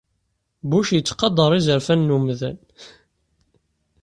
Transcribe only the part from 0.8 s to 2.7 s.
yettqadar izerfan n wemdan.